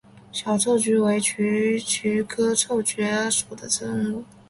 [0.31, 4.23] 小臭鼩为鼩鼱科臭鼩属的动物。